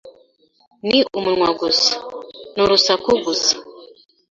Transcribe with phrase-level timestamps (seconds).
[0.87, 1.93] ni umunwa gusa,
[2.55, 3.53] n’urusaku gusa,